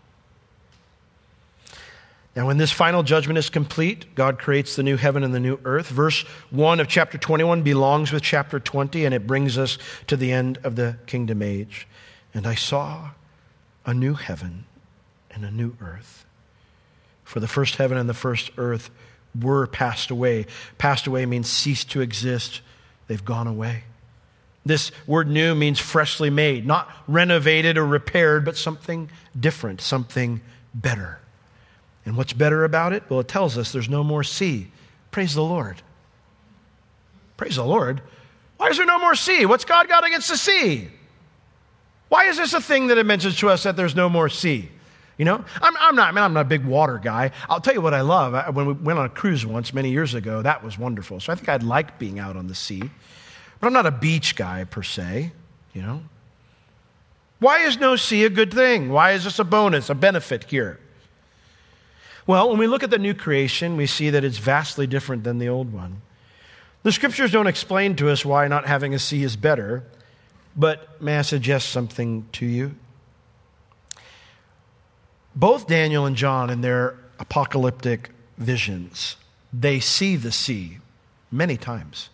[2.34, 5.60] Now, when this final judgment is complete, God creates the new heaven and the new
[5.66, 5.88] earth.
[5.88, 9.76] Verse 1 of chapter 21 belongs with chapter 20, and it brings us
[10.06, 11.86] to the end of the kingdom age.
[12.32, 13.10] And I saw
[13.84, 14.64] a new heaven
[15.30, 16.24] and a new earth.
[17.24, 18.90] For the first heaven and the first earth
[19.40, 20.46] were passed away.
[20.78, 22.60] Passed away means ceased to exist,
[23.06, 23.84] they've gone away.
[24.64, 30.40] This word new means freshly made, not renovated or repaired, but something different, something
[30.74, 31.18] better.
[32.04, 33.02] And what's better about it?
[33.08, 34.68] Well, it tells us there's no more sea.
[35.10, 35.82] Praise the Lord.
[37.36, 38.02] Praise the Lord.
[38.56, 39.46] Why is there no more sea?
[39.46, 40.88] What's God got against the sea?
[42.08, 44.68] Why is this a thing that it mentions to us that there's no more sea?
[45.22, 47.30] You know, I'm, I'm not, I mean, I'm not a big water guy.
[47.48, 48.34] I'll tell you what I love.
[48.34, 51.20] I, when we went on a cruise once many years ago, that was wonderful.
[51.20, 52.82] So I think I'd like being out on the sea.
[53.60, 55.30] But I'm not a beach guy per se,
[55.74, 56.02] you know.
[57.38, 58.90] Why is no sea a good thing?
[58.90, 60.80] Why is this a bonus, a benefit here?
[62.26, 65.38] Well, when we look at the new creation, we see that it's vastly different than
[65.38, 66.02] the old one.
[66.82, 69.84] The scriptures don't explain to us why not having a sea is better,
[70.56, 72.74] but may I suggest something to you?
[75.34, 79.16] Both Daniel and John, in their apocalyptic visions,
[79.52, 80.78] they see the sea
[81.30, 82.10] many times.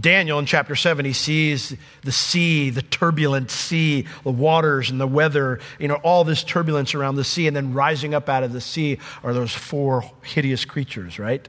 [0.00, 5.06] Daniel in chapter 7, he sees the sea, the turbulent sea, the waters and the
[5.06, 7.46] weather, you know, all this turbulence around the sea.
[7.46, 11.46] And then rising up out of the sea are those four hideous creatures, right?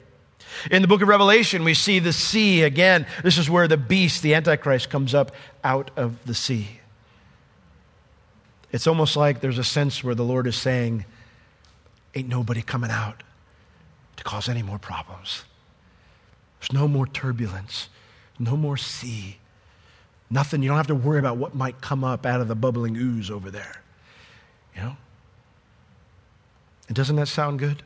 [0.70, 3.06] In the book of Revelation, we see the sea again.
[3.22, 5.32] This is where the beast, the Antichrist, comes up
[5.64, 6.77] out of the sea.
[8.72, 11.04] It's almost like there's a sense where the Lord is saying,
[12.14, 13.22] Ain't nobody coming out
[14.16, 15.44] to cause any more problems.
[16.60, 17.88] There's no more turbulence,
[18.38, 19.38] no more sea.
[20.30, 22.96] Nothing, you don't have to worry about what might come up out of the bubbling
[22.96, 23.82] ooze over there.
[24.74, 24.96] You know?
[26.88, 27.82] And doesn't that sound good?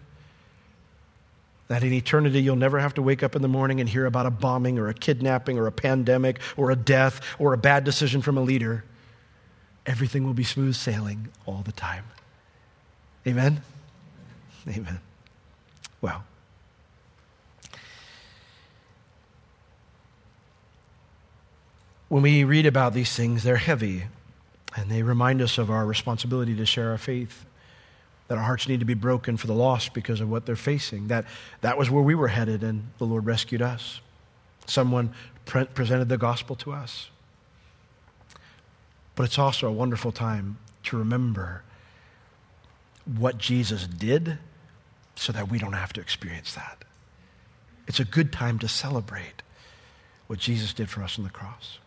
[1.69, 4.27] That in eternity you'll never have to wake up in the morning and hear about
[4.27, 8.23] a bombing or a kidnapping or a pandemic or a death or a bad decision
[8.23, 8.85] from a leader.
[9.87, 12.05] Everything will be smooth sailing all the time.
[13.27, 13.63] Amen?
[14.69, 15.01] Amen.
[16.01, 16.25] Well,
[22.09, 24.05] when we read about these things, they're heavy
[24.77, 27.45] and they remind us of our responsibility to share our faith.
[28.29, 31.09] That our hearts need to be broken for the lost because of what they're facing.
[31.09, 31.27] That,
[31.61, 34.01] that was where we were headed, and the Lord rescued us.
[34.67, 35.13] Someone
[35.45, 37.11] pre- presented the gospel to us.
[39.15, 41.63] But it's also a wonderful time to remember
[43.05, 44.39] what Jesus did
[45.17, 46.85] so that we don't have to experience that.
[47.87, 49.43] It's a good time to celebrate
[50.27, 51.79] what Jesus did for us on the cross.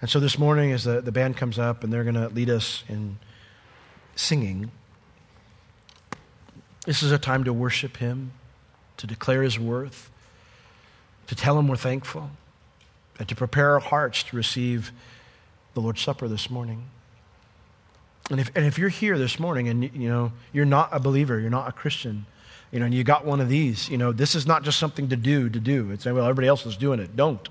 [0.00, 2.50] And so this morning, as the, the band comes up and they're going to lead
[2.50, 3.18] us in
[4.16, 4.72] singing,
[6.86, 8.32] this is a time to worship Him,
[8.96, 10.10] to declare His worth,
[11.28, 12.30] to tell Him we're thankful,
[13.18, 14.90] and to prepare our hearts to receive
[15.74, 16.84] the Lord's Supper this morning.
[18.30, 21.38] And if, and if you're here this morning and you know you're not a believer,
[21.40, 22.24] you're not a Christian,
[22.70, 25.08] you know, and you got one of these, you know, this is not just something
[25.08, 25.90] to do to do.
[25.90, 27.16] It's well, everybody else is doing it.
[27.16, 27.48] Don't.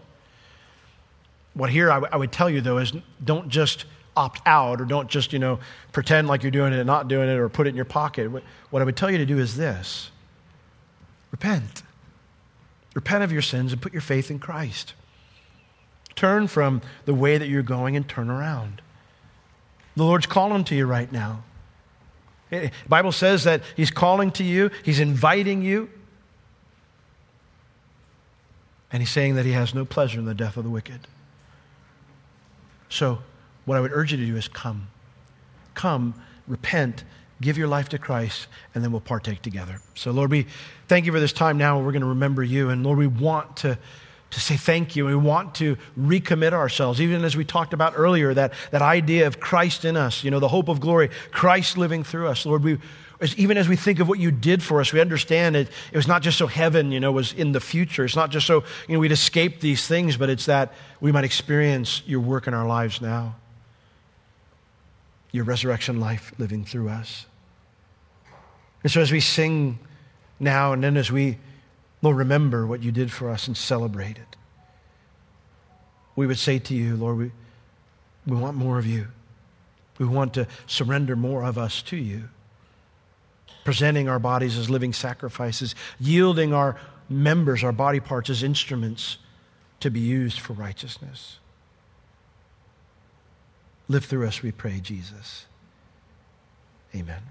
[1.53, 2.93] What here I, w- I would tell you though is
[3.24, 5.59] don't just opt out or don't just you know
[5.91, 8.32] pretend like you're doing it and not doing it or put it in your pocket.
[8.69, 10.09] What I would tell you to do is this:
[11.32, 11.84] repent.
[12.93, 14.93] Repent of your sins and put your faith in Christ.
[16.16, 18.82] Turn from the way that you're going and turn around.
[19.95, 21.43] The Lord's calling to you right now.
[22.51, 25.89] Eh, eh, the Bible says that He's calling to you, He's inviting you.
[28.91, 31.01] And He's saying that He has no pleasure in the death of the wicked.
[32.89, 33.20] So,
[33.66, 34.88] what I would urge you to do is come.
[35.76, 36.14] Come,
[36.47, 37.03] repent,
[37.39, 39.80] give your life to Christ, and then we'll partake together.
[39.95, 40.47] So, Lord, we
[40.88, 41.80] thank you for this time now.
[41.80, 42.70] We're going to remember you.
[42.70, 43.78] And, Lord, we want to
[44.32, 45.05] to say thank you.
[45.05, 49.39] We want to recommit ourselves, even as we talked about earlier, that, that idea of
[49.39, 52.45] Christ in us, you know, the hope of glory, Christ living through us.
[52.45, 52.79] Lord, we,
[53.36, 56.07] even as we think of what you did for us, we understand it, it was
[56.07, 58.05] not just so heaven, you know, was in the future.
[58.05, 61.25] It's not just so, you know, we'd escape these things, but it's that we might
[61.25, 63.36] experience your work in our lives now.
[65.34, 67.25] Your resurrection life living through us.
[68.84, 69.77] And so as we sing
[70.39, 71.38] now and then as we
[72.01, 74.35] Lord, remember what you did for us and celebrate it.
[76.15, 77.31] We would say to you, Lord, we,
[78.25, 79.07] we want more of you.
[79.97, 82.29] We want to surrender more of us to you,
[83.63, 89.17] presenting our bodies as living sacrifices, yielding our members, our body parts, as instruments
[89.79, 91.37] to be used for righteousness.
[93.87, 95.45] Live through us, we pray, Jesus.
[96.95, 97.21] Amen.